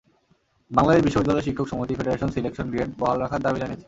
বাংলাদেশ 0.71 1.01
বিশ্ববিদ্যালয় 1.03 1.45
শিক্ষক 1.47 1.67
সমিতি 1.71 1.93
ফেডারেশন 1.95 2.29
সিলেকশন 2.31 2.67
গ্রেড 2.71 2.89
বহাল 2.99 3.17
রাখার 3.19 3.43
দাবি 3.43 3.59
জানিয়েছে। 3.61 3.79